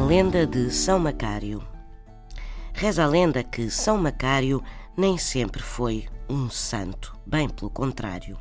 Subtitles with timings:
[0.00, 1.66] lenda de São Macário.
[2.74, 4.62] Reza a lenda que São Macário
[4.96, 8.38] nem sempre foi um santo, bem pelo contrário.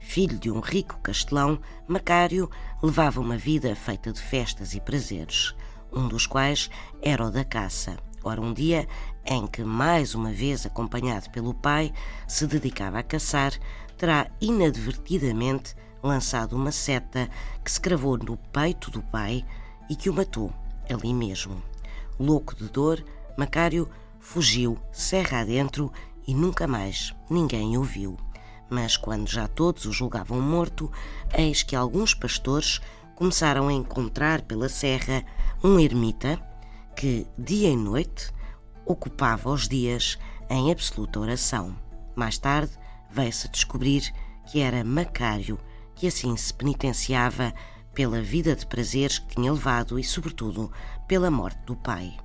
[0.00, 2.50] Filho de um rico castelão, Macário
[2.82, 5.54] levava uma vida feita de festas e prazeres,
[5.92, 6.70] um dos quais
[7.02, 7.96] era o da caça.
[8.22, 8.88] Ora, um dia
[9.26, 11.92] em que, mais uma vez acompanhado pelo pai,
[12.26, 13.52] se dedicava a caçar,
[13.98, 17.28] terá inadvertidamente lançado uma seta
[17.62, 19.44] que se cravou no peito do pai
[19.88, 20.52] e que o matou
[20.88, 21.62] ali mesmo.
[22.18, 23.04] Louco de dor,
[23.36, 23.88] Macário
[24.20, 25.92] fugiu serra adentro
[26.26, 28.16] e nunca mais ninguém o viu.
[28.70, 30.90] Mas quando já todos o julgavam morto,
[31.36, 32.80] eis que alguns pastores
[33.14, 35.24] começaram a encontrar pela serra
[35.62, 36.40] um ermita
[36.96, 38.32] que, dia e noite,
[38.84, 41.76] ocupava os dias em absoluta oração.
[42.14, 42.72] Mais tarde
[43.10, 44.12] veio-se descobrir
[44.46, 45.58] que era Macário
[45.94, 47.54] que assim se penitenciava
[47.94, 50.70] pela vida de prazeres que tinha levado e, sobretudo,
[51.06, 52.16] pela morte do pai.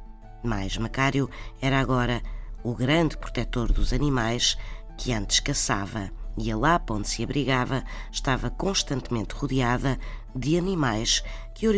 [0.44, 1.30] Mas Macário
[1.62, 2.22] era agora
[2.64, 4.58] o grande protetor dos animais
[4.98, 9.98] que antes caçava, e a lapa onde se abrigava estava constantemente rodeada
[10.36, 11.72] de animais que o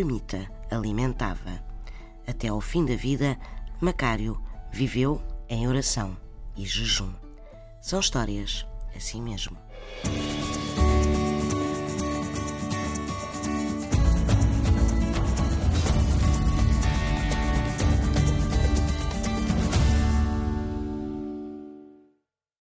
[0.71, 1.63] alimentava.
[2.27, 3.37] Até ao fim da vida,
[3.79, 4.39] Macário
[4.71, 6.15] viveu em oração
[6.55, 7.13] e jejum.
[7.81, 9.57] São histórias assim mesmo.